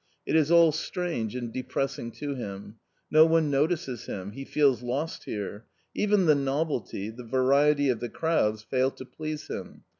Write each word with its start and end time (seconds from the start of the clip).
It 0.25 0.35
is 0.35 0.49
all 0.49 0.71
strange 0.71 1.35
and 1.35 1.53
depressing 1.53 2.11
to 2.13 2.33
him; 2.33 2.77
no 3.11 3.23
one 3.23 3.51
notices 3.51 4.07
him; 4.07 4.31
he 4.31 4.43
feels 4.45 4.81
lost 4.81 5.25
here; 5.25 5.65
even 5.93 6.25
the 6.25 6.33
novelty, 6.33 7.11
the 7.11 7.23
variety 7.23 7.87
of 7.89 7.99
the 7.99 8.09
crowds 8.09 8.63
fail 8.63 8.89
to 8.89 9.05
please 9.05 9.45
him. 9.47 9.83